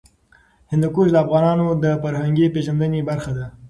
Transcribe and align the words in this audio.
هندوکش 0.71 1.07
د 1.11 1.17
افغانانو 1.25 1.67
د 1.83 1.85
فرهنګي 2.01 2.45
پیژندنې 2.55 2.99
برخه 3.09 3.31
ده. 3.37 3.45